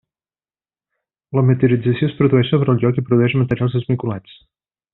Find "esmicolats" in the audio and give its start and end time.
3.83-4.39